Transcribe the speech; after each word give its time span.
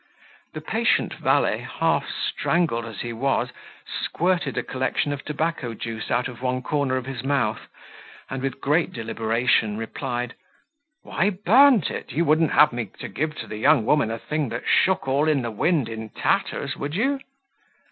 The 0.55 0.61
patient 0.61 1.13
valet, 1.13 1.59
half 1.59 2.09
strangled 2.09 2.87
as 2.87 3.01
he 3.01 3.13
was, 3.13 3.49
squirted 3.85 4.57
a 4.57 4.63
collection 4.63 5.13
of 5.13 5.23
tobacco 5.23 5.75
juice 5.75 6.09
out 6.09 6.27
of 6.27 6.41
one 6.41 6.63
corner 6.63 6.95
of 6.97 7.05
his 7.05 7.23
mouth, 7.23 7.67
and 8.27 8.41
with 8.41 8.59
great 8.59 8.93
deliberation 8.93 9.77
replied, 9.77 10.33
"Why, 11.03 11.29
burnt 11.29 11.91
it, 11.91 12.13
you 12.13 12.25
wouldn't 12.25 12.53
have 12.53 12.73
me 12.73 12.87
to 12.97 13.07
give 13.09 13.47
the 13.47 13.57
young 13.57 13.85
woman 13.85 14.09
a 14.09 14.17
thing 14.17 14.49
that 14.49 14.65
shook 14.67 15.07
all 15.07 15.27
in 15.27 15.43
the 15.43 15.51
wind 15.51 15.87
in 15.87 16.09
tatters, 16.09 16.75
would 16.75 16.95
you?" 16.95 17.19